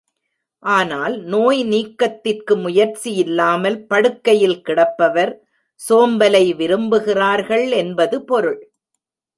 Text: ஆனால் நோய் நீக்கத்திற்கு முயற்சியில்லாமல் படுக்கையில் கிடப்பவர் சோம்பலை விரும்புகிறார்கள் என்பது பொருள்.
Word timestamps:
ஆனால் 0.63 1.15
நோய் 1.23 1.61
நீக்கத்திற்கு 1.63 2.55
முயற்சியில்லாமல் 2.57 3.77
படுக்கையில் 3.87 4.59
கிடப்பவர் 4.61 5.33
சோம்பலை 5.81 6.45
விரும்புகிறார்கள் 6.55 7.67
என்பது 7.75 8.17
பொருள். 8.23 8.61